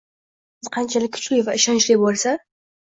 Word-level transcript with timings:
Va 0.01 0.17
so‘zimiz 0.21 0.71
qanchalik 0.79 1.15
kuchli 1.19 1.41
va 1.51 1.59
ishonchli 1.61 2.03
bo‘lsa 2.07 2.37